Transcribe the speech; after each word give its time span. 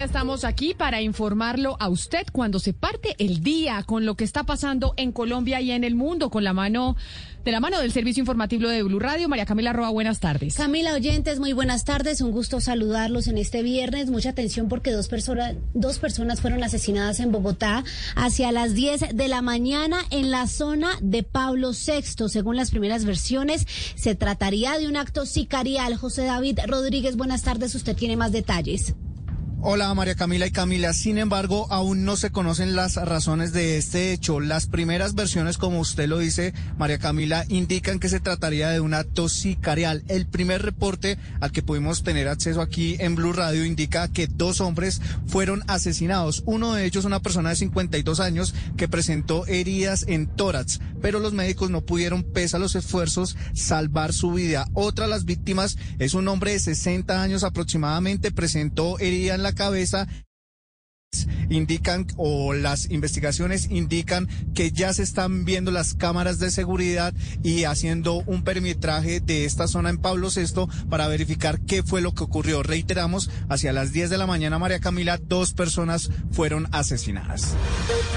Estamos 0.00 0.44
aquí 0.44 0.74
para 0.74 1.02
informarlo 1.02 1.76
a 1.80 1.88
usted 1.88 2.24
cuando 2.30 2.60
se 2.60 2.72
parte 2.72 3.16
el 3.18 3.42
día 3.42 3.82
con 3.82 4.06
lo 4.06 4.14
que 4.14 4.22
está 4.22 4.44
pasando 4.44 4.94
en 4.96 5.10
Colombia 5.10 5.60
y 5.60 5.72
en 5.72 5.82
el 5.82 5.96
mundo 5.96 6.30
con 6.30 6.44
la 6.44 6.52
mano 6.52 6.94
de 7.44 7.50
la 7.50 7.58
mano 7.58 7.80
del 7.80 7.90
servicio 7.90 8.20
informativo 8.20 8.68
de 8.68 8.84
Blue 8.84 9.00
Radio. 9.00 9.28
María 9.28 9.44
Camila 9.44 9.72
Roa, 9.72 9.90
buenas 9.90 10.20
tardes. 10.20 10.54
Camila 10.54 10.94
Oyentes, 10.94 11.40
muy 11.40 11.52
buenas 11.52 11.84
tardes. 11.84 12.20
Un 12.20 12.30
gusto 12.30 12.60
saludarlos 12.60 13.26
en 13.26 13.38
este 13.38 13.64
viernes. 13.64 14.08
Mucha 14.08 14.30
atención 14.30 14.68
porque 14.68 14.92
dos, 14.92 15.08
personas 15.08 15.56
dos 15.74 15.98
personas 15.98 16.40
fueron 16.40 16.62
asesinadas 16.62 17.18
en 17.18 17.32
Bogotá 17.32 17.82
hacia 18.14 18.52
las 18.52 18.74
10 18.74 19.16
de 19.16 19.26
la 19.26 19.42
mañana 19.42 19.98
en 20.10 20.30
la 20.30 20.46
zona 20.46 20.90
de 21.02 21.24
Pablo 21.24 21.72
VI. 21.72 22.28
Según 22.28 22.54
las 22.54 22.70
primeras 22.70 23.04
versiones, 23.04 23.66
se 23.96 24.14
trataría 24.14 24.78
de 24.78 24.86
un 24.86 24.96
acto 24.96 25.26
sicarial. 25.26 25.96
José 25.96 26.22
David 26.22 26.60
Rodríguez, 26.68 27.16
buenas 27.16 27.42
tardes. 27.42 27.74
Usted 27.74 27.96
tiene 27.96 28.16
más 28.16 28.30
detalles. 28.30 28.94
Hola 29.60 29.92
María 29.92 30.14
Camila 30.14 30.46
y 30.46 30.52
Camila. 30.52 30.92
Sin 30.92 31.18
embargo, 31.18 31.66
aún 31.70 32.04
no 32.04 32.16
se 32.16 32.30
conocen 32.30 32.76
las 32.76 32.94
razones 32.94 33.52
de 33.52 33.76
este 33.76 34.12
hecho. 34.12 34.38
Las 34.38 34.68
primeras 34.68 35.16
versiones, 35.16 35.58
como 35.58 35.80
usted 35.80 36.08
lo 36.08 36.18
dice, 36.18 36.54
María 36.78 37.00
Camila, 37.00 37.44
indican 37.48 37.98
que 37.98 38.08
se 38.08 38.20
trataría 38.20 38.70
de 38.70 38.78
un 38.78 38.94
acto 38.94 39.28
sicarial. 39.28 40.04
El 40.06 40.28
primer 40.28 40.62
reporte 40.62 41.18
al 41.40 41.50
que 41.50 41.64
pudimos 41.64 42.04
tener 42.04 42.28
acceso 42.28 42.60
aquí 42.60 42.98
en 43.00 43.16
Blue 43.16 43.32
Radio 43.32 43.64
indica 43.64 44.06
que 44.06 44.28
dos 44.28 44.60
hombres 44.60 45.02
fueron 45.26 45.64
asesinados. 45.66 46.44
Uno 46.46 46.74
de 46.74 46.84
ellos, 46.84 47.04
una 47.04 47.20
persona 47.20 47.50
de 47.50 47.56
52 47.56 48.20
años, 48.20 48.54
que 48.76 48.86
presentó 48.86 49.44
heridas 49.48 50.04
en 50.06 50.28
tórax, 50.28 50.78
pero 51.02 51.18
los 51.18 51.32
médicos 51.32 51.68
no 51.68 51.80
pudieron, 51.80 52.22
pese 52.22 52.54
a 52.54 52.60
los 52.60 52.76
esfuerzos, 52.76 53.36
salvar 53.54 54.12
su 54.12 54.32
vida. 54.32 54.68
Otra 54.74 55.06
de 55.06 55.10
las 55.10 55.24
víctimas 55.24 55.78
es 55.98 56.14
un 56.14 56.28
hombre 56.28 56.52
de 56.52 56.60
60 56.60 57.20
años 57.20 57.42
aproximadamente, 57.42 58.30
presentó 58.30 59.00
heridas 59.00 59.34
en 59.34 59.42
la 59.42 59.47
cabeza 59.52 60.06
indican 61.50 62.06
o 62.16 62.54
las 62.54 62.90
investigaciones 62.90 63.70
indican 63.70 64.28
que 64.54 64.70
ya 64.70 64.92
se 64.92 65.02
están 65.02 65.44
viendo 65.44 65.70
las 65.70 65.94
cámaras 65.94 66.38
de 66.38 66.50
seguridad 66.50 67.14
y 67.42 67.64
haciendo 67.64 68.22
un 68.26 68.42
permitraje 68.42 69.20
de 69.20 69.44
esta 69.44 69.68
zona 69.68 69.90
en 69.90 69.98
Pablo 69.98 70.28
VI 70.34 70.66
para 70.88 71.08
verificar 71.08 71.60
qué 71.60 71.82
fue 71.82 72.00
lo 72.00 72.12
que 72.12 72.24
ocurrió. 72.24 72.62
Reiteramos, 72.62 73.30
hacia 73.48 73.72
las 73.72 73.92
10 73.92 74.10
de 74.10 74.18
la 74.18 74.26
mañana, 74.26 74.58
María 74.58 74.80
Camila, 74.80 75.18
dos 75.18 75.52
personas 75.52 76.10
fueron 76.30 76.68
asesinadas. 76.72 77.54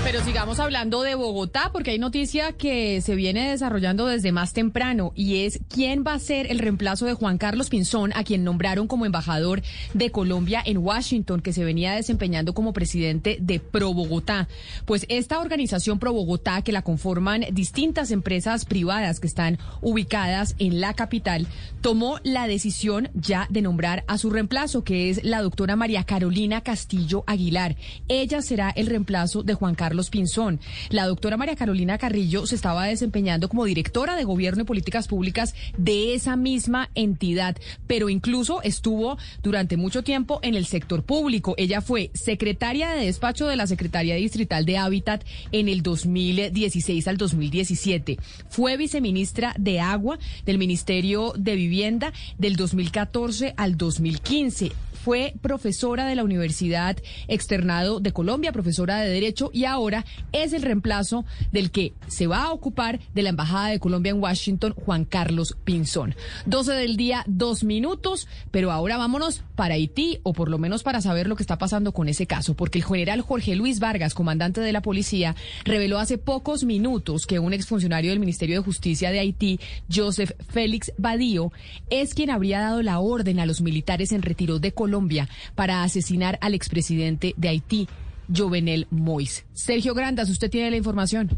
Pero 0.03 0.23
sigamos 0.23 0.59
hablando 0.59 1.03
de 1.03 1.15
Bogotá 1.15 1.69
porque 1.71 1.91
hay 1.91 1.99
noticia 1.99 2.53
que 2.53 3.01
se 3.01 3.15
viene 3.15 3.51
desarrollando 3.51 4.07
desde 4.07 4.31
más 4.31 4.53
temprano 4.53 5.11
y 5.15 5.45
es 5.45 5.59
quién 5.69 6.03
va 6.05 6.13
a 6.13 6.19
ser 6.19 6.51
el 6.51 6.59
reemplazo 6.59 7.05
de 7.05 7.13
Juan 7.13 7.37
Carlos 7.37 7.69
Pinzón, 7.69 8.11
a 8.15 8.23
quien 8.23 8.43
nombraron 8.43 8.87
como 8.87 9.05
embajador 9.05 9.61
de 9.93 10.11
Colombia 10.11 10.61
en 10.65 10.77
Washington, 10.77 11.41
que 11.41 11.53
se 11.53 11.63
venía 11.63 11.93
desempeñando 11.93 12.53
como 12.53 12.73
presidente 12.73 13.20
de 13.21 13.59
Pro 13.59 13.93
Bogotá. 13.93 14.47
Pues 14.85 15.05
esta 15.09 15.39
organización 15.39 15.99
Pro 15.99 16.13
Bogotá, 16.13 16.61
que 16.61 16.71
la 16.71 16.81
conforman 16.81 17.45
distintas 17.51 18.11
empresas 18.11 18.65
privadas 18.65 19.19
que 19.19 19.27
están 19.27 19.59
ubicadas 19.81 20.55
en 20.59 20.81
la 20.81 20.93
capital, 20.93 21.47
tomó 21.81 22.19
la 22.23 22.47
decisión 22.47 23.09
ya 23.13 23.47
de 23.49 23.61
nombrar 23.61 24.03
a 24.07 24.17
su 24.17 24.29
reemplazo, 24.29 24.83
que 24.83 25.09
es 25.09 25.23
la 25.23 25.41
doctora 25.41 25.75
María 25.75 26.03
Carolina 26.03 26.61
Castillo 26.61 27.23
Aguilar. 27.27 27.75
Ella 28.07 28.41
será 28.41 28.69
el 28.69 28.87
reemplazo 28.87 29.43
de 29.43 29.53
Juan 29.53 29.75
Carlos 29.75 30.09
Pinzón. 30.09 30.59
La 30.89 31.05
doctora 31.05 31.37
María 31.37 31.55
Carolina 31.55 31.97
Carrillo 31.97 32.45
se 32.45 32.55
estaba 32.55 32.85
desempeñando 32.85 33.49
como 33.49 33.65
directora 33.65 34.15
de 34.15 34.23
Gobierno 34.23 34.63
y 34.63 34.65
Políticas 34.65 35.07
Públicas 35.07 35.55
de 35.77 36.13
esa 36.13 36.35
misma 36.35 36.89
entidad, 36.95 37.57
pero 37.87 38.09
incluso 38.09 38.61
estuvo 38.61 39.17
durante 39.43 39.77
mucho 39.77 40.03
tiempo 40.03 40.39
en 40.43 40.55
el 40.55 40.65
sector 40.65 41.03
público. 41.03 41.55
Ella 41.57 41.81
fue 41.81 42.11
secretaria 42.13 42.91
de 42.91 43.10
despacho 43.11 43.45
de 43.45 43.57
la 43.57 43.67
Secretaría 43.67 44.15
Distrital 44.15 44.65
de 44.65 44.77
Hábitat 44.77 45.25
en 45.51 45.67
el 45.67 45.83
2016 45.83 47.09
al 47.09 47.17
2017. 47.17 48.17
Fue 48.49 48.77
viceministra 48.77 49.53
de 49.57 49.81
Agua 49.81 50.17
del 50.45 50.57
Ministerio 50.57 51.33
de 51.37 51.55
Vivienda 51.55 52.13
del 52.37 52.55
2014 52.55 53.53
al 53.57 53.77
2015 53.77 54.71
fue 55.03 55.33
profesora 55.41 56.05
de 56.05 56.15
la 56.15 56.23
Universidad 56.23 56.95
Externado 57.27 57.99
de 57.99 58.13
Colombia, 58.13 58.51
profesora 58.51 58.99
de 58.99 59.09
Derecho, 59.09 59.49
y 59.51 59.65
ahora 59.65 60.05
es 60.31 60.53
el 60.53 60.61
reemplazo 60.61 61.25
del 61.51 61.71
que 61.71 61.93
se 62.07 62.27
va 62.27 62.43
a 62.43 62.51
ocupar 62.51 62.99
de 63.15 63.23
la 63.23 63.29
Embajada 63.29 63.69
de 63.69 63.79
Colombia 63.79 64.11
en 64.11 64.21
Washington, 64.21 64.73
Juan 64.73 65.05
Carlos 65.05 65.57
Pinzón. 65.63 66.15
12 66.45 66.73
del 66.73 66.97
día, 66.97 67.23
dos 67.25 67.63
minutos, 67.63 68.27
pero 68.51 68.71
ahora 68.71 68.97
vámonos 68.97 69.43
para 69.55 69.73
Haití, 69.73 70.19
o 70.21 70.33
por 70.33 70.49
lo 70.49 70.59
menos 70.59 70.83
para 70.83 71.01
saber 71.01 71.27
lo 71.27 71.35
que 71.35 71.43
está 71.43 71.57
pasando 71.57 71.93
con 71.93 72.07
ese 72.07 72.27
caso, 72.27 72.53
porque 72.53 72.77
el 72.77 72.85
general 72.85 73.21
Jorge 73.21 73.55
Luis 73.55 73.79
Vargas, 73.79 74.13
comandante 74.13 74.61
de 74.61 74.71
la 74.71 74.81
policía, 74.81 75.35
reveló 75.63 75.97
hace 75.97 76.19
pocos 76.19 76.63
minutos 76.63 77.25
que 77.25 77.39
un 77.39 77.53
exfuncionario 77.53 78.11
del 78.11 78.19
Ministerio 78.19 78.57
de 78.57 78.63
Justicia 78.63 79.09
de 79.09 79.19
Haití, 79.19 79.59
Joseph 79.91 80.33
Félix 80.49 80.91
Badío, 80.97 81.51
es 81.89 82.13
quien 82.13 82.29
habría 82.29 82.59
dado 82.59 82.83
la 82.83 82.99
orden 82.99 83.39
a 83.39 83.47
los 83.47 83.61
militares 83.61 84.11
en 84.11 84.21
retiro 84.21 84.59
de 84.59 84.71
Colombia 84.73 84.90
Colombia 84.91 85.29
para 85.55 85.83
asesinar 85.83 86.37
al 86.41 86.53
expresidente 86.53 87.33
de 87.37 87.47
Haití, 87.47 87.87
Jovenel 88.27 88.87
Mois. 88.91 89.45
Sergio 89.53 89.93
Grandas, 89.93 90.29
usted 90.29 90.49
tiene 90.49 90.69
la 90.69 90.75
información. 90.75 91.29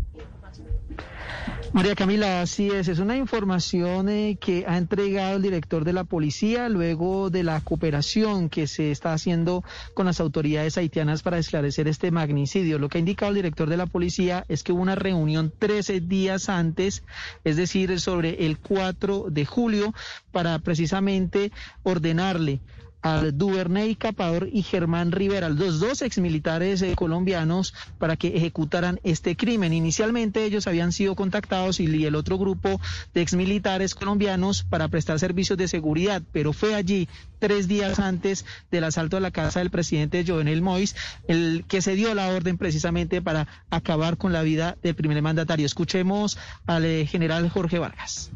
María 1.71 1.95
Camila, 1.95 2.41
así 2.41 2.69
es. 2.69 2.87
Es 2.87 2.99
una 2.99 3.17
información 3.17 4.07
eh, 4.07 4.37
que 4.39 4.65
ha 4.67 4.77
entregado 4.77 5.37
el 5.37 5.41
director 5.41 5.83
de 5.83 5.93
la 5.93 6.03
policía 6.03 6.69
luego 6.69 7.31
de 7.31 7.41
la 7.41 7.61
cooperación 7.61 8.49
que 8.49 8.67
se 8.67 8.91
está 8.91 9.13
haciendo 9.13 9.63
con 9.95 10.05
las 10.05 10.19
autoridades 10.19 10.77
haitianas 10.77 11.23
para 11.23 11.39
esclarecer 11.39 11.87
este 11.87 12.11
magnicidio. 12.11 12.77
Lo 12.77 12.89
que 12.89 12.97
ha 12.97 12.99
indicado 12.99 13.29
el 13.29 13.37
director 13.37 13.69
de 13.69 13.77
la 13.77 13.87
policía 13.87 14.45
es 14.49 14.61
que 14.61 14.71
hubo 14.71 14.83
una 14.83 14.93
reunión 14.93 15.51
13 15.57 16.01
días 16.01 16.47
antes, 16.47 17.03
es 17.43 17.55
decir, 17.55 17.99
sobre 17.99 18.45
el 18.45 18.59
4 18.59 19.27
de 19.31 19.45
julio, 19.45 19.95
para 20.31 20.59
precisamente 20.59 21.51
ordenarle 21.81 22.61
al 23.03 23.37
Duvernay 23.37 23.95
Capador 23.95 24.49
y 24.51 24.63
Germán 24.63 25.11
Rivera, 25.11 25.49
los 25.49 25.79
dos 25.79 26.01
exmilitares 26.01 26.81
eh, 26.81 26.93
colombianos, 26.95 27.73
para 27.99 28.15
que 28.15 28.29
ejecutaran 28.29 28.99
este 29.03 29.35
crimen. 29.35 29.73
Inicialmente 29.73 30.45
ellos 30.45 30.67
habían 30.67 30.91
sido 30.91 31.15
contactados 31.15 31.79
y, 31.79 32.05
el 32.05 32.15
otro 32.15 32.37
grupo 32.37 32.81
de 33.13 33.21
exmilitares 33.21 33.93
colombianos 33.93 34.63
para 34.63 34.87
prestar 34.87 35.19
servicios 35.19 35.57
de 35.57 35.67
seguridad, 35.67 36.23
pero 36.31 36.53
fue 36.53 36.73
allí 36.75 37.07
tres 37.39 37.67
días 37.67 37.99
antes 37.99 38.45
del 38.71 38.85
asalto 38.85 39.17
a 39.17 39.19
la 39.19 39.31
casa 39.31 39.59
del 39.59 39.69
presidente 39.69 40.23
Jovenel 40.25 40.61
Mois, 40.61 40.95
el 41.27 41.65
que 41.67 41.81
se 41.81 41.95
dio 41.95 42.13
la 42.15 42.29
orden 42.29 42.57
precisamente 42.57 43.21
para 43.21 43.47
acabar 43.69 44.17
con 44.17 44.31
la 44.31 44.41
vida 44.41 44.77
del 44.81 44.95
primer 44.95 45.21
mandatario. 45.21 45.65
Escuchemos 45.65 46.37
al 46.65 46.85
eh, 46.85 47.05
general 47.05 47.49
Jorge 47.49 47.79
Vargas. 47.79 48.31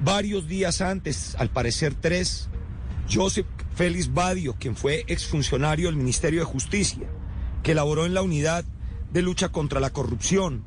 Varios 0.00 0.48
días 0.48 0.80
antes, 0.80 1.34
al 1.36 1.50
parecer 1.50 1.94
tres, 1.94 2.48
Joseph 3.10 3.46
Félix 3.74 4.12
Badio, 4.12 4.54
quien 4.58 4.76
fue 4.76 5.04
exfuncionario 5.06 5.88
del 5.88 5.96
Ministerio 5.96 6.40
de 6.40 6.46
Justicia, 6.46 7.06
que 7.62 7.74
laboró 7.74 8.06
en 8.06 8.14
la 8.14 8.22
unidad 8.22 8.64
de 9.12 9.22
lucha 9.22 9.50
contra 9.50 9.80
la 9.80 9.90
corrupción 9.90 10.64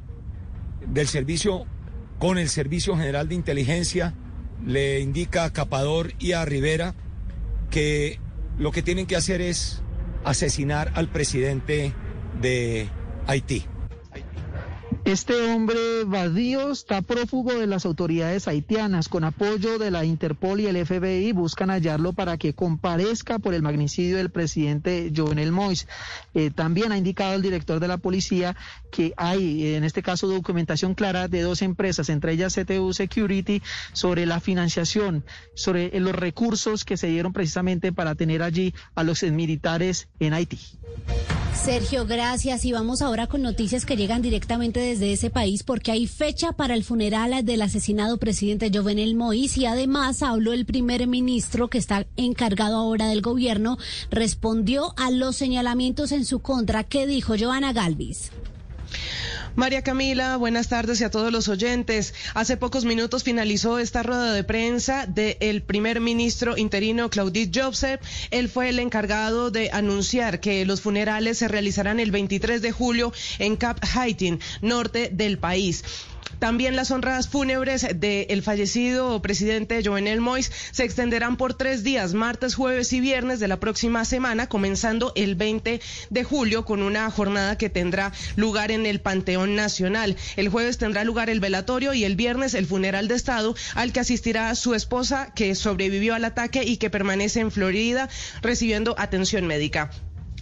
del 0.87 1.07
servicio 1.07 1.65
con 2.19 2.37
el 2.37 2.49
Servicio 2.49 2.95
General 2.97 3.27
de 3.27 3.35
Inteligencia, 3.35 4.13
le 4.65 4.99
indica 4.99 5.45
a 5.45 5.53
Capador 5.53 6.13
y 6.19 6.33
a 6.33 6.45
Rivera 6.45 6.95
que 7.69 8.19
lo 8.57 8.71
que 8.71 8.81
tienen 8.81 9.05
que 9.05 9.15
hacer 9.15 9.41
es 9.41 9.81
asesinar 10.25 10.91
al 10.95 11.07
presidente 11.07 11.93
de 12.41 12.89
Haití. 13.27 13.65
Este 15.09 15.33
hombre 15.41 16.03
Badío 16.05 16.69
está 16.69 17.01
prófugo 17.01 17.55
de 17.55 17.65
las 17.65 17.87
autoridades 17.87 18.47
haitianas. 18.47 19.09
Con 19.09 19.23
apoyo 19.23 19.79
de 19.79 19.89
la 19.89 20.05
Interpol 20.05 20.59
y 20.59 20.67
el 20.67 20.85
FBI 20.85 21.31
buscan 21.31 21.71
hallarlo 21.71 22.13
para 22.13 22.37
que 22.37 22.53
comparezca 22.53 23.39
por 23.39 23.55
el 23.55 23.63
magnicidio 23.63 24.17
del 24.17 24.29
presidente 24.29 25.11
Jovenel 25.15 25.51
Mois. 25.51 25.87
Eh, 26.35 26.51
también 26.51 26.91
ha 26.91 26.97
indicado 26.99 27.33
el 27.33 27.41
director 27.41 27.79
de 27.79 27.87
la 27.87 27.97
policía 27.97 28.55
que 28.91 29.15
hay, 29.17 29.73
en 29.73 29.83
este 29.83 30.03
caso, 30.03 30.27
documentación 30.27 30.93
clara 30.93 31.27
de 31.27 31.41
dos 31.41 31.63
empresas, 31.63 32.09
entre 32.09 32.33
ellas 32.33 32.53
CTU 32.53 32.93
Security, 32.93 33.63
sobre 33.93 34.27
la 34.27 34.39
financiación, 34.39 35.25
sobre 35.55 35.99
los 35.99 36.13
recursos 36.13 36.85
que 36.85 36.97
se 36.97 37.07
dieron 37.07 37.33
precisamente 37.33 37.91
para 37.91 38.13
tener 38.13 38.43
allí 38.43 38.75
a 38.93 39.01
los 39.03 39.23
militares 39.23 40.07
en 40.19 40.35
Haití. 40.35 40.59
Sergio, 41.53 42.05
gracias. 42.05 42.65
Y 42.65 42.71
vamos 42.71 43.01
ahora 43.01 43.27
con 43.27 43.41
noticias 43.41 43.85
que 43.85 43.97
llegan 43.97 44.21
directamente 44.21 44.79
desde 44.79 45.13
ese 45.13 45.29
país 45.29 45.63
porque 45.63 45.91
hay 45.91 46.07
fecha 46.07 46.51
para 46.51 46.73
el 46.73 46.83
funeral 46.83 47.45
del 47.45 47.61
asesinado 47.61 48.17
presidente 48.17 48.71
Jovenel 48.73 49.15
Moïse 49.15 49.57
y 49.57 49.65
además 49.65 50.23
habló 50.23 50.53
el 50.53 50.65
primer 50.65 51.05
ministro 51.07 51.67
que 51.67 51.77
está 51.77 52.07
encargado 52.17 52.77
ahora 52.77 53.07
del 53.07 53.21
gobierno, 53.21 53.77
respondió 54.09 54.93
a 54.97 55.11
los 55.11 55.35
señalamientos 55.35 56.11
en 56.11 56.25
su 56.25 56.39
contra. 56.39 56.83
¿Qué 56.83 57.05
dijo 57.05 57.35
Joana 57.37 57.73
Galvis? 57.73 58.31
María 59.55 59.81
Camila, 59.81 60.37
buenas 60.37 60.69
tardes 60.69 61.01
y 61.01 61.03
a 61.03 61.11
todos 61.11 61.31
los 61.31 61.47
oyentes. 61.47 62.13
Hace 62.33 62.55
pocos 62.55 62.85
minutos 62.85 63.23
finalizó 63.23 63.79
esta 63.79 64.03
rueda 64.03 64.33
de 64.33 64.43
prensa 64.43 65.05
del 65.05 65.61
primer 65.61 65.99
ministro 65.99 66.57
interino 66.57 67.09
Claudit 67.09 67.55
Joseph. 67.55 68.01
Él 68.31 68.49
fue 68.49 68.69
el 68.69 68.79
encargado 68.79 69.51
de 69.51 69.71
anunciar 69.71 70.39
que 70.39 70.65
los 70.65 70.81
funerales 70.81 71.39
se 71.39 71.47
realizarán 71.47 71.99
el 71.99 72.11
23 72.11 72.61
de 72.61 72.71
julio 72.71 73.11
en 73.39 73.55
Cap 73.55 73.79
Haitien, 73.95 74.39
norte 74.61 75.09
del 75.11 75.37
país. 75.37 75.83
También 76.37 76.75
las 76.75 76.91
honradas 76.91 77.27
fúnebres 77.27 77.87
del 77.95 78.43
fallecido 78.43 79.21
presidente 79.21 79.81
Jovenel 79.83 80.21
Mois 80.21 80.51
se 80.71 80.83
extenderán 80.83 81.37
por 81.37 81.55
tres 81.55 81.83
días, 81.83 82.13
martes, 82.13 82.55
jueves 82.55 82.93
y 82.93 83.01
viernes 83.01 83.39
de 83.39 83.47
la 83.47 83.59
próxima 83.59 84.05
semana, 84.05 84.47
comenzando 84.47 85.11
el 85.15 85.35
20 85.35 85.81
de 86.09 86.23
julio 86.23 86.65
con 86.65 86.83
una 86.83 87.09
jornada 87.09 87.57
que 87.57 87.69
tendrá 87.69 88.13
lugar 88.35 88.71
en 88.71 88.85
el 88.85 89.01
Panteón 89.01 89.55
Nacional. 89.55 90.15
El 90.35 90.49
jueves 90.49 90.77
tendrá 90.77 91.03
lugar 91.03 91.29
el 91.29 91.39
velatorio 91.39 91.93
y 91.93 92.03
el 92.03 92.15
viernes 92.15 92.53
el 92.53 92.67
funeral 92.67 93.07
de 93.07 93.15
Estado 93.15 93.55
al 93.75 93.91
que 93.91 94.01
asistirá 94.01 94.53
su 94.55 94.75
esposa 94.75 95.33
que 95.33 95.55
sobrevivió 95.55 96.15
al 96.15 96.25
ataque 96.25 96.63
y 96.63 96.77
que 96.77 96.89
permanece 96.89 97.39
en 97.39 97.51
Florida 97.51 98.09
recibiendo 98.41 98.95
atención 98.97 99.47
médica 99.47 99.89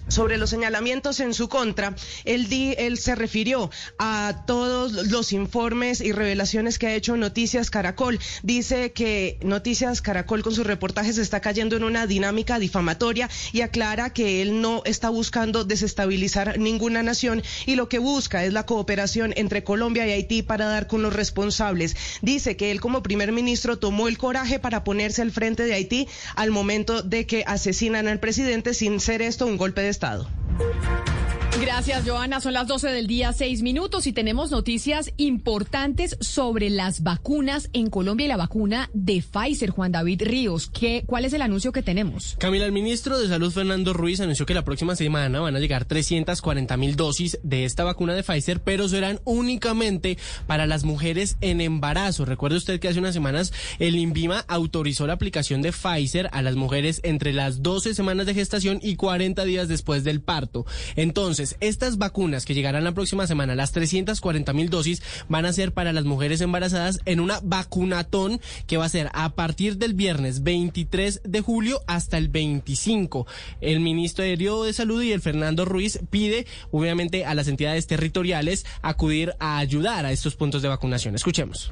sobre 0.07 0.37
los 0.37 0.49
señalamientos 0.49 1.19
en 1.19 1.33
su 1.33 1.49
contra, 1.49 1.95
él, 2.25 2.47
él 2.77 2.97
se 2.97 3.15
refirió 3.15 3.69
a 3.99 4.43
todos 4.45 4.93
los 4.93 5.33
informes 5.33 6.01
y 6.01 6.11
revelaciones 6.11 6.79
que 6.79 6.87
ha 6.87 6.95
hecho 6.95 7.17
Noticias 7.17 7.69
Caracol. 7.69 8.19
Dice 8.43 8.91
que 8.91 9.37
Noticias 9.41 10.01
Caracol 10.01 10.43
con 10.43 10.53
sus 10.53 10.65
reportajes 10.65 11.17
está 11.17 11.41
cayendo 11.41 11.75
en 11.75 11.83
una 11.83 12.07
dinámica 12.07 12.59
difamatoria 12.59 13.29
y 13.51 13.61
aclara 13.61 14.11
que 14.11 14.41
él 14.41 14.61
no 14.61 14.81
está 14.85 15.09
buscando 15.09 15.63
desestabilizar 15.63 16.57
ninguna 16.59 17.03
nación 17.03 17.43
y 17.65 17.75
lo 17.75 17.89
que 17.89 17.99
busca 17.99 18.45
es 18.45 18.53
la 18.53 18.65
cooperación 18.65 19.33
entre 19.35 19.63
Colombia 19.63 20.07
y 20.07 20.11
Haití 20.11 20.41
para 20.41 20.67
dar 20.67 20.87
con 20.87 21.01
los 21.01 21.13
responsables. 21.13 21.95
Dice 22.21 22.55
que 22.55 22.71
él 22.71 22.81
como 22.81 23.03
primer 23.03 23.31
ministro 23.31 23.77
tomó 23.79 24.07
el 24.07 24.17
coraje 24.17 24.59
para 24.59 24.83
ponerse 24.83 25.21
al 25.21 25.31
frente 25.31 25.63
de 25.63 25.73
Haití 25.73 26.07
al 26.35 26.51
momento 26.51 27.01
de 27.01 27.25
que 27.25 27.43
asesinan 27.45 28.07
al 28.07 28.19
presidente 28.19 28.73
sin 28.73 28.99
ser 28.99 29.21
esto 29.21 29.45
un 29.45 29.57
golpe 29.57 29.81
de 29.81 29.89
Estado. 29.97 30.27
Gracias, 31.61 32.07
Joana. 32.07 32.39
Son 32.39 32.53
las 32.53 32.67
12 32.67 32.89
del 32.89 33.07
día, 33.07 33.33
seis 33.33 33.63
minutos, 33.63 34.05
y 34.05 34.13
tenemos 34.13 34.51
noticias 34.51 35.11
importantes 35.17 36.15
sobre 36.19 36.69
las 36.69 37.01
vacunas 37.01 37.69
en 37.73 37.89
Colombia 37.89 38.25
y 38.25 38.27
la 38.27 38.37
vacuna 38.37 38.91
de 38.93 39.23
Pfizer. 39.23 39.71
Juan 39.71 39.91
David 39.91 40.21
Ríos, 40.23 40.69
¿qué, 40.69 41.03
¿cuál 41.07 41.25
es 41.25 41.33
el 41.33 41.41
anuncio 41.41 41.71
que 41.71 41.81
tenemos? 41.81 42.35
Camila, 42.37 42.65
el 42.65 42.71
ministro 42.71 43.17
de 43.17 43.27
Salud, 43.27 43.51
Fernando 43.51 43.93
Ruiz, 43.93 44.19
anunció 44.19 44.45
que 44.45 44.53
la 44.53 44.63
próxima 44.63 44.95
semana 44.95 45.39
van 45.39 45.55
a 45.55 45.59
llegar 45.59 45.85
340 45.85 46.77
mil 46.77 46.95
dosis 46.95 47.39
de 47.41 47.65
esta 47.65 47.83
vacuna 47.83 48.13
de 48.13 48.23
Pfizer, 48.23 48.61
pero 48.61 48.87
serán 48.87 49.19
únicamente 49.23 50.19
para 50.45 50.67
las 50.67 50.83
mujeres 50.83 51.37
en 51.41 51.61
embarazo. 51.61 52.25
Recuerde 52.25 52.57
usted 52.57 52.79
que 52.79 52.87
hace 52.87 52.99
unas 52.99 53.15
semanas 53.15 53.51
el 53.79 53.95
INVIMA 53.95 54.45
autorizó 54.47 55.07
la 55.07 55.13
aplicación 55.13 55.63
de 55.63 55.71
Pfizer 55.71 56.29
a 56.33 56.43
las 56.43 56.55
mujeres 56.55 57.01
entre 57.03 57.33
las 57.33 57.63
12 57.63 57.95
semanas 57.95 58.27
de 58.27 58.35
gestación 58.35 58.79
y 58.83 58.95
40 58.95 59.43
días 59.43 59.67
después 59.67 60.03
del 60.03 60.21
parto. 60.21 60.65
Entonces, 60.95 61.46
estas 61.59 61.97
vacunas 61.97 62.45
que 62.45 62.53
llegarán 62.53 62.83
la 62.83 62.91
próxima 62.91 63.27
semana, 63.27 63.55
las 63.55 63.71
340 63.71 64.53
mil 64.53 64.69
dosis, 64.69 65.01
van 65.29 65.45
a 65.45 65.53
ser 65.53 65.71
para 65.71 65.93
las 65.93 66.05
mujeres 66.05 66.41
embarazadas 66.41 66.99
en 67.05 67.19
una 67.19 67.39
vacunatón 67.43 68.41
que 68.65 68.77
va 68.77 68.85
a 68.85 68.89
ser 68.89 69.09
a 69.13 69.29
partir 69.35 69.77
del 69.77 69.93
viernes 69.93 70.43
23 70.43 71.21
de 71.23 71.41
julio 71.41 71.81
hasta 71.87 72.17
el 72.17 72.29
25. 72.29 73.27
El 73.61 73.79
Ministerio 73.79 74.63
de 74.63 74.73
Salud 74.73 75.01
y 75.01 75.11
el 75.11 75.21
Fernando 75.21 75.65
Ruiz 75.65 75.99
pide, 76.09 76.45
obviamente, 76.71 77.25
a 77.25 77.35
las 77.35 77.47
entidades 77.47 77.87
territoriales 77.87 78.65
acudir 78.81 79.33
a 79.39 79.57
ayudar 79.57 80.05
a 80.05 80.11
estos 80.11 80.35
puntos 80.35 80.61
de 80.61 80.67
vacunación. 80.67 81.15
Escuchemos. 81.15 81.71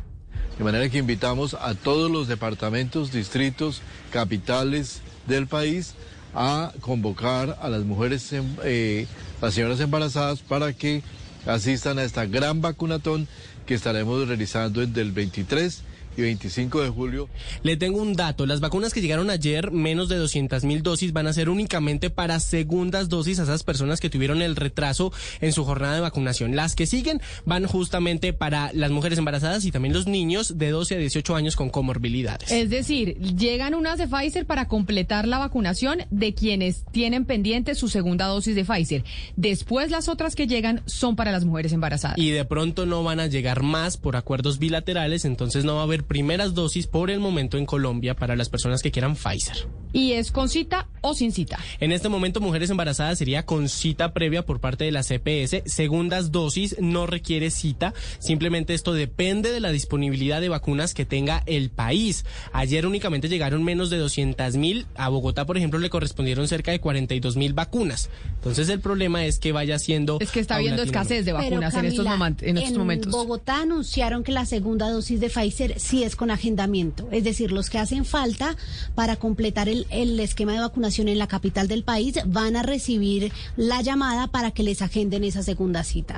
De 0.57 0.63
manera 0.63 0.87
que 0.89 0.99
invitamos 0.99 1.53
a 1.53 1.75
todos 1.75 2.09
los 2.09 2.27
departamentos, 2.27 3.11
distritos, 3.11 3.81
capitales 4.11 5.01
del 5.27 5.47
país 5.47 5.95
a 6.33 6.71
convocar 6.81 7.57
a 7.61 7.69
las 7.69 7.83
mujeres 7.83 8.29
eh, 8.63 9.07
las 9.41 9.53
señoras 9.53 9.79
embarazadas 9.79 10.39
para 10.39 10.73
que 10.73 11.01
asistan 11.45 11.99
a 11.99 12.03
esta 12.03 12.25
gran 12.25 12.61
vacunatón 12.61 13.27
que 13.65 13.73
estaremos 13.73 14.27
realizando 14.27 14.81
desde 14.81 15.01
el 15.01 15.11
23 15.11 15.81
y 16.17 16.21
25 16.21 16.81
de 16.81 16.89
julio. 16.89 17.29
Le 17.63 17.77
tengo 17.77 18.01
un 18.01 18.13
dato. 18.13 18.45
Las 18.45 18.59
vacunas 18.59 18.93
que 18.93 19.01
llegaron 19.01 19.29
ayer, 19.29 19.71
menos 19.71 20.09
de 20.09 20.17
200 20.17 20.63
mil 20.63 20.83
dosis, 20.83 21.13
van 21.13 21.27
a 21.27 21.33
ser 21.33 21.49
únicamente 21.49 22.09
para 22.09 22.39
segundas 22.39 23.09
dosis 23.09 23.39
a 23.39 23.43
esas 23.43 23.63
personas 23.63 23.99
que 23.99 24.09
tuvieron 24.09 24.41
el 24.41 24.55
retraso 24.55 25.11
en 25.41 25.53
su 25.53 25.63
jornada 25.65 25.95
de 25.95 26.01
vacunación. 26.01 26.55
Las 26.55 26.75
que 26.75 26.85
siguen 26.85 27.21
van 27.45 27.65
justamente 27.65 28.33
para 28.33 28.71
las 28.73 28.91
mujeres 28.91 29.17
embarazadas 29.17 29.65
y 29.65 29.71
también 29.71 29.93
los 29.93 30.07
niños 30.07 30.57
de 30.57 30.69
12 30.69 30.95
a 30.95 30.97
18 30.97 31.35
años 31.35 31.55
con 31.55 31.69
comorbilidades. 31.69 32.51
Es 32.51 32.69
decir, 32.69 33.17
llegan 33.19 33.73
unas 33.75 33.97
de 33.97 34.07
Pfizer 34.07 34.45
para 34.45 34.67
completar 34.67 35.27
la 35.27 35.37
vacunación 35.37 35.99
de 36.11 36.33
quienes 36.33 36.85
tienen 36.91 37.25
pendiente 37.25 37.75
su 37.75 37.87
segunda 37.87 38.27
dosis 38.27 38.55
de 38.55 38.65
Pfizer. 38.65 39.03
Después 39.35 39.91
las 39.91 40.07
otras 40.07 40.35
que 40.35 40.47
llegan 40.47 40.81
son 40.85 41.15
para 41.15 41.31
las 41.31 41.45
mujeres 41.45 41.73
embarazadas. 41.73 42.17
Y 42.17 42.31
de 42.31 42.45
pronto 42.45 42.85
no 42.85 43.03
van 43.03 43.19
a 43.19 43.27
llegar 43.27 43.63
más 43.63 43.97
por 43.97 44.15
acuerdos 44.15 44.59
bilaterales, 44.59 45.25
entonces 45.25 45.65
no 45.65 45.75
va 45.75 45.81
a 45.81 45.83
haber 45.83 46.04
primeras 46.07 46.53
dosis 46.53 46.87
por 46.87 47.09
el 47.09 47.19
momento 47.19 47.57
en 47.57 47.65
Colombia 47.65 48.15
para 48.15 48.35
las 48.35 48.49
personas 48.49 48.81
que 48.81 48.91
quieran 48.91 49.15
Pfizer. 49.15 49.67
¿Y 49.95 50.11
es 50.11 50.33
con 50.33 50.49
cita 50.49 50.89
o 50.99 51.13
sin 51.13 51.31
cita? 51.31 51.57
En 51.79 51.93
este 51.93 52.09
momento, 52.09 52.41
mujeres 52.41 52.69
embarazadas 52.69 53.17
sería 53.17 53.45
con 53.45 53.69
cita 53.69 54.13
previa 54.13 54.45
por 54.45 54.59
parte 54.59 54.83
de 54.83 54.91
la 54.91 55.03
CPS. 55.03 55.63
Segundas 55.65 56.33
dosis 56.33 56.75
no 56.81 57.07
requiere 57.07 57.49
cita. 57.49 57.93
Simplemente 58.19 58.73
esto 58.73 58.91
depende 58.91 59.53
de 59.53 59.61
la 59.61 59.71
disponibilidad 59.71 60.41
de 60.41 60.49
vacunas 60.49 60.93
que 60.93 61.05
tenga 61.05 61.43
el 61.45 61.69
país. 61.69 62.25
Ayer 62.51 62.85
únicamente 62.85 63.29
llegaron 63.29 63.63
menos 63.63 63.89
de 63.89 63.97
200 63.97 64.57
mil. 64.57 64.85
A 64.95 65.07
Bogotá, 65.07 65.45
por 65.45 65.55
ejemplo, 65.55 65.79
le 65.79 65.89
correspondieron 65.89 66.49
cerca 66.49 66.71
de 66.71 66.81
42 66.81 67.37
mil 67.37 67.53
vacunas. 67.53 68.09
Entonces 68.35 68.67
el 68.67 68.81
problema 68.81 69.25
es 69.25 69.39
que 69.39 69.53
vaya 69.53 69.79
siendo... 69.79 70.17
Es 70.19 70.31
que 70.31 70.41
está 70.41 70.57
habiendo 70.57 70.83
escasez 70.83 71.23
de 71.23 71.31
vacunas 71.31 71.73
en, 71.73 71.85
estos 71.85 72.05
en 72.41 72.57
estos 72.57 72.77
momentos. 72.77 73.05
En 73.05 73.11
Bogotá 73.13 73.61
anunciaron 73.61 74.25
que 74.25 74.33
la 74.33 74.45
segunda 74.45 74.89
dosis 74.89 75.21
de 75.21 75.29
Pfizer 75.29 75.79
sí 75.79 76.03
es 76.03 76.17
con 76.17 76.31
agendamiento. 76.31 77.07
Es 77.13 77.23
decir, 77.23 77.53
los 77.53 77.69
que 77.69 77.77
hacen 77.77 78.03
falta 78.03 78.57
para 78.93 79.15
completar 79.15 79.69
el 79.69 79.84
el, 79.89 80.19
esquema 80.19 80.53
de 80.53 80.59
vacunación 80.59 81.07
en 81.07 81.17
la 81.17 81.27
capital 81.27 81.67
del 81.67 81.83
país 81.83 82.19
van 82.25 82.55
a 82.55 82.63
recibir 82.63 83.31
la 83.57 83.81
llamada 83.81 84.27
para 84.27 84.51
que 84.51 84.63
les 84.63 84.81
agenden 84.81 85.23
esa 85.23 85.43
segunda 85.43 85.83
cita. 85.83 86.17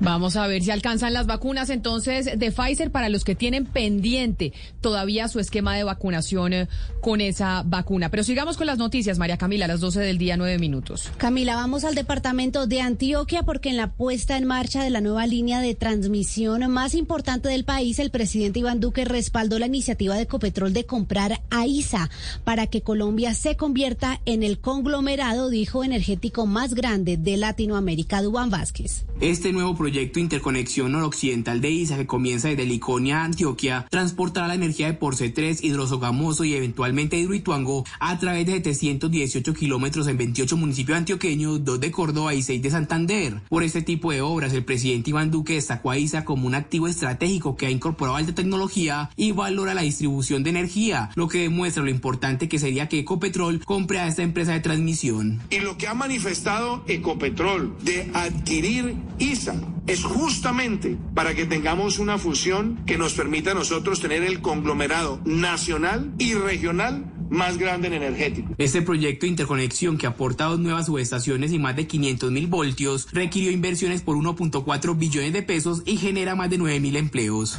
Vamos 0.00 0.36
a 0.36 0.46
ver 0.46 0.62
si 0.62 0.70
alcanzan 0.70 1.12
las 1.12 1.26
vacunas 1.26 1.70
entonces 1.70 2.38
de 2.38 2.52
Pfizer 2.52 2.92
para 2.92 3.08
los 3.08 3.24
que 3.24 3.34
tienen 3.34 3.66
pendiente 3.66 4.52
todavía 4.80 5.26
su 5.26 5.40
esquema 5.40 5.74
de 5.74 5.82
vacunación 5.82 6.52
eh, 6.52 6.68
con 7.00 7.20
esa 7.20 7.64
vacuna. 7.66 8.08
Pero 8.08 8.22
sigamos 8.22 8.56
con 8.56 8.68
las 8.68 8.78
noticias, 8.78 9.18
María 9.18 9.36
Camila, 9.36 9.64
a 9.64 9.68
las 9.68 9.80
12 9.80 10.00
del 10.00 10.16
día, 10.16 10.36
nueve 10.36 10.58
minutos. 10.58 11.10
Camila, 11.16 11.56
vamos 11.56 11.84
al 11.84 11.96
departamento 11.96 12.68
de 12.68 12.80
Antioquia 12.80 13.42
porque 13.42 13.70
en 13.70 13.76
la 13.76 13.90
puesta 13.90 14.36
en 14.36 14.44
marcha 14.44 14.84
de 14.84 14.90
la 14.90 15.00
nueva 15.00 15.26
línea 15.26 15.60
de 15.60 15.74
transmisión 15.74 16.70
más 16.70 16.94
importante 16.94 17.48
del 17.48 17.64
país, 17.64 17.98
el 17.98 18.10
presidente 18.10 18.60
Iván 18.60 18.78
Duque 18.78 19.04
respaldó 19.04 19.58
la 19.58 19.66
iniciativa 19.66 20.14
de 20.14 20.26
Copetrol 20.26 20.72
de 20.72 20.86
comprar 20.86 21.42
a 21.50 21.66
ISA 21.66 22.08
para 22.44 22.68
que 22.68 22.82
Colombia 22.82 23.34
se 23.34 23.56
convierta 23.56 24.20
en 24.26 24.44
el 24.44 24.60
conglomerado, 24.60 25.50
dijo, 25.50 25.82
energético 25.82 26.46
más 26.46 26.74
grande 26.74 27.16
de 27.16 27.36
Latinoamérica. 27.36 28.22
Dubán 28.22 28.50
Vázquez. 28.50 29.04
Este 29.20 29.52
nuevo 29.52 29.74
proyecto 29.74 29.87
proyecto 29.88 30.20
Interconexión 30.20 30.92
Noroccidental 30.92 31.62
de 31.62 31.70
ISA 31.70 31.96
que 31.96 32.06
comienza 32.06 32.48
desde 32.48 32.66
Liconia, 32.66 33.24
Antioquia, 33.24 33.86
transportará 33.88 34.46
la 34.46 34.54
energía 34.54 34.86
de 34.86 34.92
Porce 34.92 35.30
3, 35.30 35.64
Hidrosogamoso 35.64 36.44
y 36.44 36.52
eventualmente 36.52 37.16
Hidroituango 37.16 37.86
a 37.98 38.18
través 38.18 38.44
de 38.44 38.62
718 38.62 39.54
kilómetros 39.54 40.06
en 40.06 40.18
28 40.18 40.58
municipios 40.58 40.98
antioqueños, 40.98 41.64
2 41.64 41.80
de 41.80 41.90
Córdoba 41.90 42.34
y 42.34 42.42
6 42.42 42.60
de 42.60 42.70
Santander. 42.70 43.40
Por 43.48 43.62
este 43.62 43.80
tipo 43.80 44.12
de 44.12 44.20
obras, 44.20 44.52
el 44.52 44.62
presidente 44.62 45.08
Iván 45.08 45.30
Duque 45.30 45.54
destacó 45.54 45.90
a 45.90 45.96
ISA 45.96 46.26
como 46.26 46.46
un 46.46 46.54
activo 46.54 46.86
estratégico 46.86 47.56
que 47.56 47.64
ha 47.64 47.70
incorporado 47.70 48.18
alta 48.18 48.34
tecnología 48.34 49.08
y 49.16 49.32
valora 49.32 49.72
la 49.72 49.80
distribución 49.80 50.42
de 50.42 50.50
energía, 50.50 51.08
lo 51.14 51.28
que 51.28 51.44
demuestra 51.44 51.82
lo 51.82 51.88
importante 51.88 52.46
que 52.46 52.58
sería 52.58 52.90
que 52.90 52.98
Ecopetrol 52.98 53.64
compre 53.64 54.00
a 54.00 54.06
esta 54.06 54.22
empresa 54.22 54.52
de 54.52 54.60
transmisión. 54.60 55.40
Y 55.48 55.60
lo 55.60 55.78
que 55.78 55.88
ha 55.88 55.94
manifestado 55.94 56.84
Ecopetrol 56.86 57.74
de 57.82 58.10
adquirir 58.12 58.94
ISA 59.18 59.54
es 59.86 60.04
justamente 60.04 60.96
para 61.14 61.34
que 61.34 61.46
tengamos 61.46 61.98
una 61.98 62.18
fusión 62.18 62.84
que 62.86 62.98
nos 62.98 63.14
permita 63.14 63.52
a 63.52 63.54
nosotros 63.54 64.00
tener 64.00 64.22
el 64.22 64.40
conglomerado 64.40 65.20
nacional 65.24 66.12
y 66.18 66.34
regional 66.34 67.12
más 67.30 67.58
grande 67.58 67.88
en 67.88 67.94
energético. 67.94 68.54
Este 68.58 68.82
proyecto 68.82 69.26
de 69.26 69.30
interconexión 69.30 69.98
que 69.98 70.06
aporta 70.06 70.44
dos 70.44 70.60
nuevas 70.60 70.86
subestaciones 70.86 71.52
y 71.52 71.58
más 71.58 71.76
de 71.76 71.86
500 71.86 72.30
mil 72.30 72.46
voltios 72.46 73.08
requirió 73.12 73.50
inversiones 73.50 74.02
por 74.02 74.16
1.4 74.16 74.96
billones 74.96 75.32
de 75.32 75.42
pesos 75.42 75.82
y 75.84 75.96
genera 75.96 76.34
más 76.34 76.50
de 76.50 76.58
9 76.58 76.80
mil 76.80 76.96
empleos. 76.96 77.58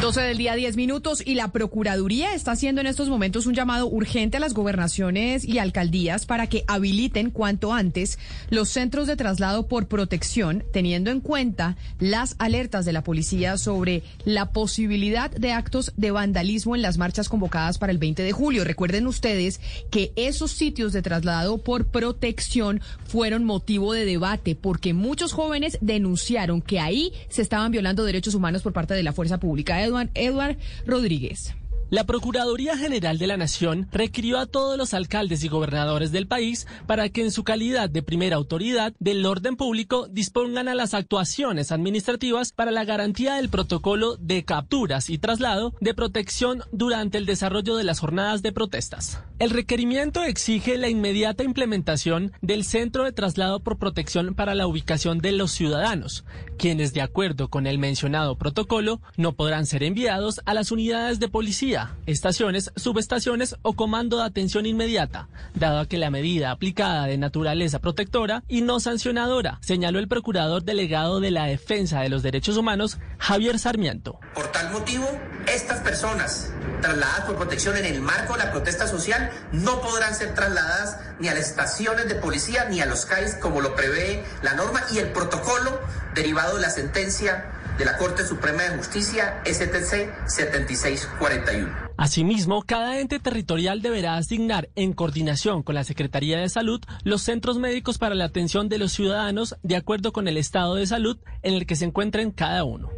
12 0.00 0.22
del 0.22 0.38
día, 0.38 0.54
10 0.54 0.76
minutos, 0.76 1.22
y 1.22 1.34
la 1.34 1.48
Procuraduría 1.48 2.32
está 2.34 2.52
haciendo 2.52 2.80
en 2.80 2.86
estos 2.86 3.10
momentos 3.10 3.44
un 3.44 3.52
llamado 3.52 3.86
urgente 3.86 4.38
a 4.38 4.40
las 4.40 4.54
gobernaciones 4.54 5.44
y 5.44 5.58
alcaldías 5.58 6.24
para 6.24 6.46
que 6.46 6.64
habiliten 6.68 7.30
cuanto 7.30 7.74
antes 7.74 8.18
los 8.48 8.70
centros 8.70 9.06
de 9.06 9.16
traslado 9.16 9.68
por 9.68 9.88
protección, 9.88 10.64
teniendo 10.72 11.10
en 11.10 11.20
cuenta 11.20 11.76
las 11.98 12.34
alertas 12.38 12.86
de 12.86 12.94
la 12.94 13.04
policía 13.04 13.58
sobre 13.58 14.02
la 14.24 14.52
posibilidad 14.52 15.30
de 15.30 15.52
actos 15.52 15.92
de 15.98 16.10
vandalismo 16.10 16.74
en 16.74 16.80
las 16.80 16.96
marchas 16.96 17.28
convocadas 17.28 17.76
para 17.76 17.92
el 17.92 17.98
20 17.98 18.22
de 18.22 18.32
julio. 18.32 18.64
Recuerden 18.64 19.06
ustedes 19.06 19.60
que 19.90 20.12
esos 20.16 20.50
sitios 20.50 20.94
de 20.94 21.02
traslado 21.02 21.58
por 21.58 21.88
protección 21.88 22.80
fueron 23.04 23.44
motivo 23.44 23.92
de 23.92 24.06
debate 24.06 24.54
porque 24.54 24.94
muchos 24.94 25.34
jóvenes 25.34 25.76
denunciaron 25.82 26.62
que 26.62 26.80
ahí 26.80 27.12
se 27.28 27.42
estaban 27.42 27.70
violando 27.70 28.02
derechos 28.02 28.34
humanos 28.34 28.62
por 28.62 28.72
parte 28.72 28.94
de 28.94 29.02
la 29.02 29.12
fuerza 29.12 29.38
pública. 29.38 29.89
Edward, 30.14 30.58
Rodríguez. 30.86 31.54
La 31.90 32.04
Procuraduría 32.04 32.76
General 32.76 33.18
de 33.18 33.26
la 33.26 33.36
Nación 33.36 33.88
requirió 33.90 34.38
a 34.38 34.46
todos 34.46 34.78
los 34.78 34.94
alcaldes 34.94 35.42
y 35.42 35.48
gobernadores 35.48 36.12
del 36.12 36.28
país 36.28 36.68
para 36.86 37.08
que 37.08 37.22
en 37.22 37.32
su 37.32 37.42
calidad 37.42 37.90
de 37.90 38.04
primera 38.04 38.36
autoridad 38.36 38.92
del 39.00 39.26
orden 39.26 39.56
público 39.56 40.06
dispongan 40.08 40.68
a 40.68 40.76
las 40.76 40.94
actuaciones 40.94 41.72
administrativas 41.72 42.52
para 42.52 42.70
la 42.70 42.84
garantía 42.84 43.34
del 43.34 43.48
protocolo 43.48 44.16
de 44.18 44.44
capturas 44.44 45.10
y 45.10 45.18
traslado 45.18 45.74
de 45.80 45.92
protección 45.92 46.62
durante 46.70 47.18
el 47.18 47.26
desarrollo 47.26 47.74
de 47.74 47.82
las 47.82 47.98
jornadas 47.98 48.42
de 48.42 48.52
protestas. 48.52 49.24
El 49.40 49.50
requerimiento 49.50 50.22
exige 50.22 50.78
la 50.78 50.88
inmediata 50.88 51.42
implementación 51.42 52.30
del 52.40 52.62
centro 52.62 53.02
de 53.02 53.12
traslado 53.12 53.58
por 53.64 53.78
protección 53.78 54.34
para 54.36 54.54
la 54.54 54.68
ubicación 54.68 55.18
de 55.18 55.32
los 55.32 55.50
ciudadanos, 55.50 56.24
quienes 56.56 56.92
de 56.92 57.02
acuerdo 57.02 57.48
con 57.48 57.66
el 57.66 57.78
mencionado 57.78 58.38
protocolo 58.38 59.00
no 59.16 59.32
podrán 59.32 59.66
ser 59.66 59.82
enviados 59.82 60.40
a 60.44 60.54
las 60.54 60.70
unidades 60.70 61.18
de 61.18 61.28
policía 61.28 61.79
estaciones, 62.06 62.72
subestaciones 62.76 63.56
o 63.62 63.74
comando 63.74 64.18
de 64.18 64.24
atención 64.24 64.66
inmediata, 64.66 65.28
dado 65.54 65.86
que 65.88 65.98
la 65.98 66.10
medida 66.10 66.50
aplicada 66.50 67.06
de 67.06 67.18
naturaleza 67.18 67.78
protectora 67.78 68.42
y 68.48 68.62
no 68.62 68.80
sancionadora, 68.80 69.58
señaló 69.62 69.98
el 69.98 70.08
procurador 70.08 70.64
delegado 70.64 71.20
de 71.20 71.30
la 71.30 71.46
Defensa 71.46 72.00
de 72.00 72.08
los 72.08 72.22
Derechos 72.22 72.56
Humanos, 72.56 72.98
Javier 73.18 73.58
Sarmiento. 73.58 74.18
Por 74.34 74.46
tal 74.48 74.72
motivo, 74.72 75.06
estas 75.54 75.80
personas 75.80 76.50
trasladadas 76.80 77.26
por 77.26 77.36
protección 77.36 77.76
en 77.76 77.84
el 77.84 78.00
marco 78.00 78.34
de 78.34 78.44
la 78.44 78.50
protesta 78.50 78.86
social 78.86 79.30
no 79.52 79.80
podrán 79.80 80.14
ser 80.14 80.34
trasladadas 80.34 80.98
ni 81.18 81.28
a 81.28 81.34
las 81.34 81.48
estaciones 81.48 82.08
de 82.08 82.14
policía 82.14 82.66
ni 82.66 82.80
a 82.80 82.86
los 82.86 83.06
CAIS 83.06 83.34
como 83.34 83.60
lo 83.60 83.74
prevé 83.74 84.24
la 84.42 84.54
norma 84.54 84.80
y 84.92 84.98
el 84.98 85.12
protocolo 85.12 85.80
derivado 86.14 86.56
de 86.56 86.62
la 86.62 86.70
sentencia 86.70 87.52
de 87.78 87.84
la 87.84 87.96
Corte 87.96 88.24
Suprema 88.24 88.62
de 88.62 88.76
Justicia 88.76 89.42
STC 89.44 90.28
7641. 90.28 91.90
Asimismo, 91.96 92.62
cada 92.62 92.98
ente 92.98 93.18
territorial 93.18 93.82
deberá 93.82 94.16
asignar, 94.16 94.70
en 94.74 94.92
coordinación 94.92 95.62
con 95.62 95.74
la 95.74 95.84
Secretaría 95.84 96.38
de 96.38 96.48
Salud, 96.48 96.80
los 97.04 97.22
centros 97.22 97.58
médicos 97.58 97.98
para 97.98 98.14
la 98.14 98.24
atención 98.24 98.68
de 98.68 98.78
los 98.78 98.92
ciudadanos 98.92 99.56
de 99.62 99.76
acuerdo 99.76 100.12
con 100.12 100.28
el 100.28 100.36
estado 100.36 100.76
de 100.76 100.86
salud 100.86 101.18
en 101.42 101.54
el 101.54 101.66
que 101.66 101.76
se 101.76 101.84
encuentren 101.84 102.30
cada 102.30 102.64
uno. 102.64 102.90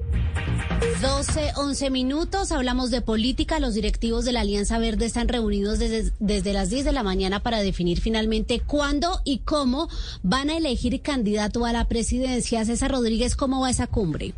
12, 1.01 1.53
11 1.57 1.91
minutos, 1.91 2.51
hablamos 2.51 2.91
de 2.91 3.03
política. 3.03 3.61
Los 3.61 3.75
directivos 3.75 4.25
de 4.25 4.33
la 4.33 4.41
Alianza 4.41 4.79
Verde 4.79 5.07
están 5.07 5.29
reunidos 5.29 5.79
desde, 5.79 6.13
desde, 6.19 6.53
las 6.53 6.71
10 6.71 6.85
de 6.85 6.93
la 6.93 7.05
mañana 7.05 7.41
para 7.41 7.61
definir 7.63 8.01
finalmente 8.01 8.61
cuándo 8.61 9.21
y 9.25 9.39
cómo 9.39 9.89
van 10.25 10.51
a 10.51 10.57
elegir 10.57 11.01
candidato 11.01 11.65
a 11.65 11.73
la 11.73 11.87
presidencia. 11.87 12.65
César 12.65 12.91
Rodríguez, 12.91 13.37
¿cómo 13.37 13.61
va 13.61 13.71
esa 13.71 13.87
cumbre? 13.87 14.35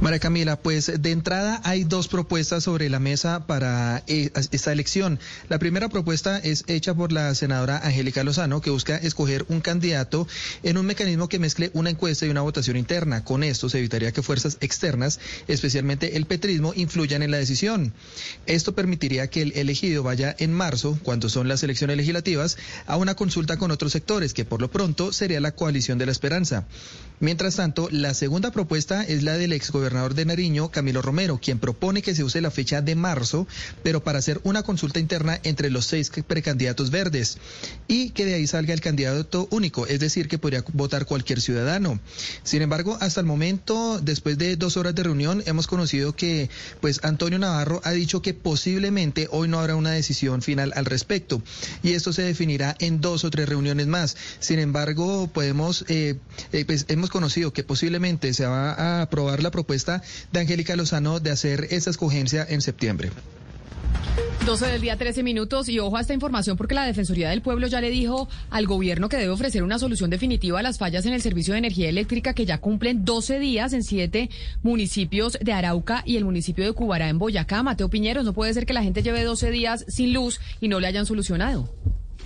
María 0.00 0.20
Camila, 0.20 0.56
pues 0.56 0.92
de 1.00 1.10
entrada 1.10 1.60
hay 1.64 1.84
dos 1.84 2.08
propuestas 2.08 2.64
sobre 2.64 2.88
la 2.88 2.98
mesa 2.98 3.46
para 3.46 4.04
eh, 4.06 4.30
esta 4.52 4.72
elección. 4.72 5.18
La 5.48 5.58
primera 5.58 5.88
propuesta 5.88 6.38
es 6.38 6.64
hecha 6.68 6.94
por 6.94 7.10
la 7.10 7.34
senadora 7.34 7.78
Angélica 7.78 8.22
Lozano, 8.22 8.60
que 8.60 8.70
busca 8.70 8.96
escoger 8.96 9.44
un 9.48 9.60
candidato 9.60 10.28
en 10.62 10.78
un 10.78 10.86
mecanismo 10.86 11.28
que 11.28 11.38
mezcle 11.38 11.70
una 11.74 11.90
encuesta 11.90 12.26
y 12.26 12.28
una 12.30 12.42
votación 12.42 12.76
interna. 12.76 13.24
Con 13.24 13.42
esto 13.42 13.68
se 13.68 13.78
evitaría 13.78 14.12
que 14.12 14.22
fuerzas 14.22 14.58
externas, 14.60 15.18
especialmente 15.48 16.16
el 16.16 16.26
petrismo, 16.26 16.72
influyan 16.76 17.22
en 17.22 17.32
la 17.32 17.38
decisión. 17.38 17.92
Esto 18.46 18.74
permitiría 18.74 19.28
que 19.28 19.42
el 19.42 19.52
elegido 19.56 20.02
vaya 20.02 20.34
en 20.38 20.52
marzo, 20.52 20.98
cuando 21.02 21.28
son 21.28 21.48
las 21.48 21.62
elecciones 21.62 21.96
legislativas, 21.96 22.56
a 22.86 22.96
una 22.96 23.16
consulta 23.16 23.56
con 23.56 23.70
otros 23.70 23.92
sectores, 23.92 24.32
que 24.32 24.44
por 24.44 24.60
lo 24.60 24.70
pronto 24.70 25.12
sería 25.12 25.40
la 25.40 25.52
coalición 25.52 25.98
de 25.98 26.06
la 26.06 26.12
esperanza. 26.12 26.66
Mientras 27.20 27.56
tanto, 27.56 27.88
la 27.90 28.14
segunda 28.14 28.52
propuesta 28.52 29.02
es 29.02 29.24
la 29.24 29.36
del 29.36 29.52
exgobernador 29.78 30.14
de 30.14 30.24
Nariño, 30.24 30.70
Camilo 30.70 31.02
Romero, 31.02 31.38
quien 31.40 31.58
propone 31.58 32.02
que 32.02 32.14
se 32.14 32.24
use 32.24 32.40
la 32.40 32.50
fecha 32.50 32.82
de 32.82 32.94
marzo, 32.94 33.46
pero 33.82 34.02
para 34.02 34.18
hacer 34.18 34.40
una 34.42 34.62
consulta 34.62 34.98
interna 34.98 35.38
entre 35.44 35.70
los 35.70 35.86
seis 35.86 36.10
precandidatos 36.26 36.90
verdes 36.90 37.38
y 37.86 38.10
que 38.10 38.26
de 38.26 38.34
ahí 38.34 38.46
salga 38.46 38.74
el 38.74 38.80
candidato 38.80 39.46
único, 39.50 39.86
es 39.86 40.00
decir, 40.00 40.28
que 40.28 40.38
podría 40.38 40.64
votar 40.72 41.06
cualquier 41.06 41.40
ciudadano. 41.40 42.00
Sin 42.42 42.62
embargo, 42.62 42.98
hasta 43.00 43.20
el 43.20 43.26
momento, 43.26 44.00
después 44.02 44.36
de 44.36 44.56
dos 44.56 44.76
horas 44.76 44.94
de 44.94 45.04
reunión, 45.04 45.42
hemos 45.46 45.66
conocido 45.66 46.14
que 46.14 46.50
pues 46.80 47.00
Antonio 47.04 47.38
Navarro 47.38 47.80
ha 47.84 47.92
dicho 47.92 48.20
que 48.20 48.34
posiblemente 48.34 49.28
hoy 49.30 49.48
no 49.48 49.60
habrá 49.60 49.76
una 49.76 49.92
decisión 49.92 50.42
final 50.42 50.72
al 50.74 50.86
respecto 50.86 51.42
y 51.82 51.92
esto 51.92 52.12
se 52.12 52.22
definirá 52.22 52.74
en 52.80 53.00
dos 53.00 53.24
o 53.24 53.30
tres 53.30 53.48
reuniones 53.48 53.86
más. 53.86 54.16
Sin 54.40 54.58
embargo, 54.58 55.28
podemos, 55.32 55.84
eh, 55.88 56.16
eh, 56.52 56.64
pues 56.64 56.86
hemos 56.88 57.10
conocido 57.10 57.52
que 57.52 57.62
posiblemente 57.62 58.34
se 58.34 58.46
va 58.46 58.72
a 58.72 59.02
aprobar 59.02 59.42
la 59.42 59.50
propuesta 59.58 60.02
de 60.30 60.38
Angélica 60.38 60.76
Lozano 60.76 61.18
de 61.18 61.32
hacer 61.32 61.66
esa 61.70 61.90
escogencia 61.90 62.46
en 62.48 62.60
septiembre. 62.60 63.10
12 64.46 64.66
del 64.66 64.80
día, 64.80 64.96
13 64.96 65.24
minutos. 65.24 65.68
Y 65.68 65.80
ojo 65.80 65.96
a 65.96 66.00
esta 66.00 66.14
información 66.14 66.56
porque 66.56 66.76
la 66.76 66.86
Defensoría 66.86 67.28
del 67.30 67.42
Pueblo 67.42 67.66
ya 67.66 67.80
le 67.80 67.90
dijo 67.90 68.28
al 68.50 68.66
gobierno 68.66 69.08
que 69.08 69.16
debe 69.16 69.30
ofrecer 69.30 69.64
una 69.64 69.80
solución 69.80 70.10
definitiva 70.10 70.60
a 70.60 70.62
las 70.62 70.78
fallas 70.78 71.04
en 71.06 71.12
el 71.12 71.22
servicio 71.22 71.54
de 71.54 71.58
energía 71.58 71.88
eléctrica 71.88 72.34
que 72.34 72.46
ya 72.46 72.58
cumplen 72.58 73.04
12 73.04 73.40
días 73.40 73.72
en 73.72 73.82
siete 73.82 74.30
municipios 74.62 75.36
de 75.42 75.52
Arauca 75.52 76.04
y 76.06 76.16
el 76.18 76.24
municipio 76.24 76.64
de 76.64 76.72
Cubará 76.72 77.08
en 77.08 77.18
Boyacá. 77.18 77.64
Mateo 77.64 77.90
Piñeros, 77.90 78.24
no 78.24 78.32
puede 78.32 78.54
ser 78.54 78.64
que 78.64 78.74
la 78.74 78.84
gente 78.84 79.02
lleve 79.02 79.24
12 79.24 79.50
días 79.50 79.84
sin 79.88 80.12
luz 80.12 80.40
y 80.60 80.68
no 80.68 80.78
le 80.78 80.86
hayan 80.86 81.04
solucionado. 81.04 81.68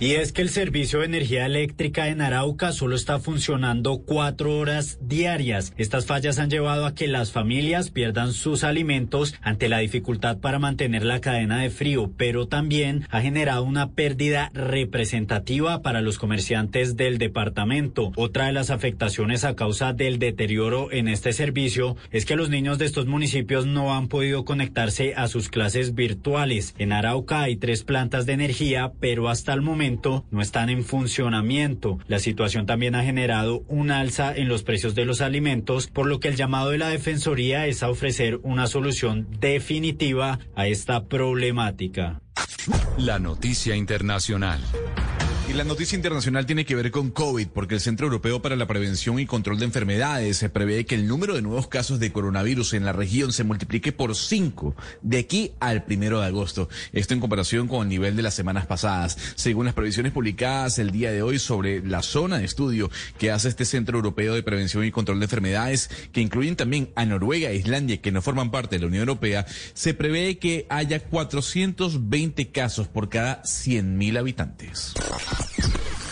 Y 0.03 0.15
es 0.15 0.33
que 0.33 0.41
el 0.41 0.49
servicio 0.49 0.99
de 0.99 1.05
energía 1.05 1.45
eléctrica 1.45 2.09
en 2.09 2.19
Arauca 2.19 2.73
solo 2.73 2.93
está 2.93 3.19
funcionando 3.19 3.99
cuatro 4.05 4.57
horas 4.57 4.99
diarias. 5.01 5.71
Estas 5.77 6.07
fallas 6.07 6.39
han 6.39 6.49
llevado 6.49 6.85
a 6.85 6.93
que 6.93 7.07
las 7.07 7.31
familias 7.31 7.89
pierdan 7.89 8.33
sus 8.33 8.65
alimentos 8.65 9.33
ante 9.41 9.69
la 9.69 9.77
dificultad 9.77 10.39
para 10.39 10.59
mantener 10.59 11.05
la 11.05 11.21
cadena 11.21 11.59
de 11.59 11.69
frío, 11.69 12.11
pero 12.17 12.49
también 12.49 13.07
ha 13.11 13.21
generado 13.21 13.63
una 13.63 13.91
pérdida 13.91 14.51
representativa 14.53 15.81
para 15.81 16.01
los 16.01 16.19
comerciantes 16.19 16.97
del 16.97 17.17
departamento. 17.17 18.11
Otra 18.17 18.47
de 18.47 18.51
las 18.51 18.71
afectaciones 18.71 19.45
a 19.45 19.55
causa 19.55 19.93
del 19.93 20.19
deterioro 20.19 20.91
en 20.91 21.07
este 21.07 21.31
servicio 21.31 21.95
es 22.11 22.25
que 22.25 22.35
los 22.35 22.49
niños 22.49 22.77
de 22.77 22.87
estos 22.87 23.05
municipios 23.05 23.67
no 23.67 23.95
han 23.95 24.09
podido 24.09 24.43
conectarse 24.43 25.13
a 25.15 25.29
sus 25.29 25.47
clases 25.47 25.95
virtuales. 25.95 26.75
En 26.77 26.91
Arauca 26.91 27.43
hay 27.43 27.55
tres 27.55 27.85
plantas 27.85 28.25
de 28.25 28.33
energía, 28.33 28.91
pero 28.99 29.29
hasta 29.29 29.53
el 29.53 29.61
momento 29.61 29.92
no 30.31 30.41
están 30.41 30.69
en 30.69 30.83
funcionamiento. 30.83 31.99
La 32.07 32.19
situación 32.19 32.65
también 32.65 32.95
ha 32.95 33.03
generado 33.03 33.63
un 33.67 33.91
alza 33.91 34.33
en 34.35 34.47
los 34.47 34.63
precios 34.63 34.95
de 34.95 35.05
los 35.05 35.21
alimentos, 35.21 35.87
por 35.87 36.07
lo 36.07 36.19
que 36.19 36.29
el 36.29 36.35
llamado 36.35 36.69
de 36.69 36.77
la 36.77 36.89
Defensoría 36.89 37.67
es 37.67 37.83
a 37.83 37.89
ofrecer 37.89 38.39
una 38.43 38.67
solución 38.67 39.27
definitiva 39.39 40.39
a 40.55 40.67
esta 40.67 41.05
problemática. 41.05 42.21
La 42.97 43.19
noticia 43.19 43.75
internacional. 43.75 44.61
La 45.55 45.63
noticia 45.63 45.95
internacional 45.95 46.47
tiene 46.47 46.65
que 46.65 46.73
ver 46.73 46.89
con 46.89 47.11
COVID, 47.11 47.49
porque 47.49 47.75
el 47.75 47.79
Centro 47.79 48.07
Europeo 48.07 48.41
para 48.41 48.55
la 48.55 48.65
Prevención 48.65 49.19
y 49.19 49.27
Control 49.27 49.59
de 49.59 49.65
Enfermedades 49.65 50.37
se 50.37 50.49
prevé 50.49 50.83
que 50.87 50.95
el 50.95 51.07
número 51.07 51.35
de 51.35 51.43
nuevos 51.43 51.67
casos 51.67 51.99
de 51.99 52.11
coronavirus 52.11 52.73
en 52.73 52.85
la 52.85 52.91
región 52.91 53.31
se 53.31 53.43
multiplique 53.43 53.91
por 53.91 54.15
cinco 54.15 54.75
de 55.03 55.19
aquí 55.19 55.51
al 55.59 55.83
primero 55.83 56.19
de 56.19 56.25
agosto. 56.25 56.69
Esto 56.91 57.13
en 57.13 57.19
comparación 57.19 57.67
con 57.67 57.83
el 57.83 57.89
nivel 57.89 58.15
de 58.15 58.23
las 58.23 58.33
semanas 58.33 58.65
pasadas. 58.65 59.15
Según 59.35 59.65
las 59.65 59.75
previsiones 59.75 60.11
publicadas 60.11 60.79
el 60.79 60.89
día 60.89 61.11
de 61.11 61.21
hoy 61.21 61.37
sobre 61.37 61.85
la 61.85 62.01
zona 62.01 62.39
de 62.39 62.45
estudio 62.45 62.89
que 63.19 63.29
hace 63.29 63.49
este 63.49 63.65
Centro 63.65 63.97
Europeo 63.97 64.33
de 64.33 64.41
Prevención 64.41 64.83
y 64.85 64.91
Control 64.91 65.19
de 65.19 65.25
Enfermedades, 65.25 65.91
que 66.11 66.21
incluyen 66.21 66.55
también 66.55 66.89
a 66.95 67.05
Noruega 67.05 67.51
e 67.51 67.57
Islandia, 67.57 68.01
que 68.01 68.11
no 68.11 68.23
forman 68.23 68.49
parte 68.49 68.77
de 68.77 68.81
la 68.81 68.87
Unión 68.87 69.01
Europea, 69.01 69.45
se 69.75 69.93
prevé 69.93 70.39
que 70.39 70.65
haya 70.69 70.99
420 70.99 72.49
casos 72.49 72.87
por 72.87 73.09
cada 73.09 73.43
100.000 73.43 74.17
habitantes. 74.17 74.95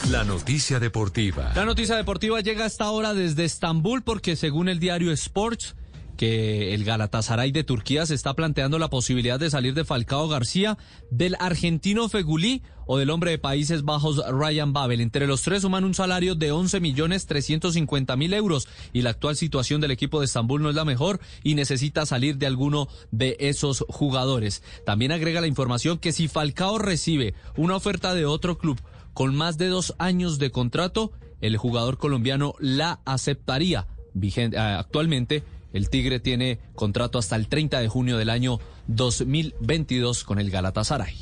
La 0.09 0.23
noticia 0.23 0.79
deportiva. 0.79 1.53
La 1.55 1.63
noticia 1.63 1.95
deportiva 1.95 2.41
llega 2.41 2.65
hasta 2.65 2.85
ahora 2.85 3.13
desde 3.13 3.45
Estambul 3.45 4.01
porque 4.01 4.35
según 4.35 4.67
el 4.67 4.79
diario 4.79 5.11
Sports, 5.11 5.75
que 6.17 6.73
el 6.73 6.83
Galatasaray 6.83 7.51
de 7.51 7.63
Turquía 7.63 8.05
se 8.05 8.15
está 8.15 8.33
planteando 8.33 8.77
la 8.77 8.89
posibilidad 8.89 9.39
de 9.39 9.49
salir 9.49 9.73
de 9.73 9.85
Falcao 9.85 10.27
García, 10.27 10.77
del 11.11 11.35
argentino 11.39 12.09
Fegulí 12.09 12.63
o 12.85 12.97
del 12.97 13.11
hombre 13.11 13.31
de 13.31 13.37
Países 13.37 13.83
Bajos 13.83 14.21
Ryan 14.27 14.73
Babel. 14.73 15.01
Entre 15.01 15.27
los 15.27 15.43
tres 15.43 15.61
suman 15.61 15.83
un 15.83 15.93
salario 15.93 16.35
de 16.35 16.51
11 16.51 16.79
millones 16.79 17.27
350 17.27 18.15
mil 18.17 18.33
euros 18.33 18.67
y 18.93 19.03
la 19.03 19.11
actual 19.11 19.35
situación 19.35 19.81
del 19.81 19.91
equipo 19.91 20.19
de 20.19 20.25
Estambul 20.25 20.61
no 20.61 20.69
es 20.69 20.75
la 20.75 20.83
mejor 20.83 21.21
y 21.43 21.55
necesita 21.55 22.05
salir 22.05 22.37
de 22.37 22.47
alguno 22.47 22.87
de 23.11 23.37
esos 23.39 23.85
jugadores. 23.87 24.61
También 24.85 25.11
agrega 25.11 25.41
la 25.41 25.47
información 25.47 25.99
que 25.99 26.11
si 26.11 26.27
Falcao 26.27 26.79
recibe 26.79 27.33
una 27.55 27.75
oferta 27.75 28.13
de 28.13 28.25
otro 28.25 28.57
club 28.57 28.81
con 29.13 29.35
más 29.35 29.57
de 29.57 29.67
dos 29.67 29.95
años 29.97 30.39
de 30.39 30.51
contrato, 30.51 31.11
el 31.41 31.57
jugador 31.57 31.97
colombiano 31.97 32.55
la 32.59 33.01
aceptaría. 33.05 33.87
Eh, 34.21 34.57
actualmente 34.57 35.43
el 35.73 35.89
Tigre 35.89 36.19
tiene 36.19 36.59
contrato 36.75 37.17
hasta 37.17 37.35
el 37.35 37.47
30 37.47 37.79
de 37.79 37.87
junio 37.87 38.17
del 38.17 38.29
año 38.29 38.59
2022 38.87 40.23
con 40.23 40.39
el 40.39 40.51
Galatasaray. 40.51 41.15